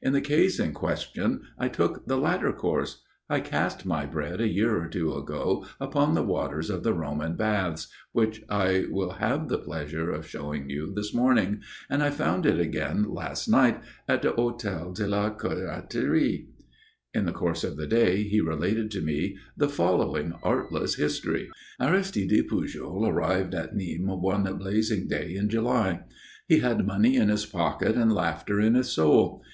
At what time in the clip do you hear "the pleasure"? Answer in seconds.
9.50-10.10